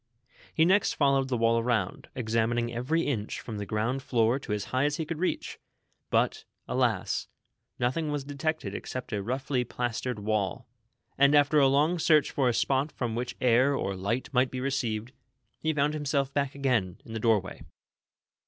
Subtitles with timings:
[0.57, 4.65] lie next followed the wall around, examining every inch from the ground Hoor to as
[4.65, 5.59] higli as he could reach;
[6.09, 7.27] but, alas,
[7.77, 10.67] nothing was detected except a rougnly plastered wall;
[11.19, 14.59] and after a long search for a spot from wnich air or light might be
[14.59, 15.11] received,
[15.59, 17.61] he found himself back again to the doorway.